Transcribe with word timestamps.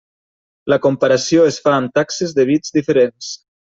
La 0.73 0.79
comparació 0.85 1.45
es 1.51 1.61
fa 1.69 1.77
amb 1.77 1.95
taxes 2.01 2.37
de 2.43 2.51
bits 2.53 2.79
diferents. 2.81 3.35